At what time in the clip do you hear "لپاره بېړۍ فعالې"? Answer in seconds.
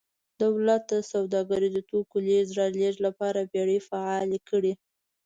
3.07-4.39